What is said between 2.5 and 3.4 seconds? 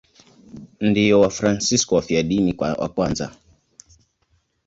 wa kwanza.